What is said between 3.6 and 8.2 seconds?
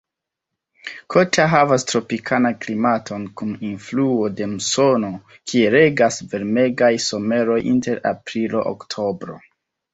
influo de musono, kie regas varmegaj someroj inter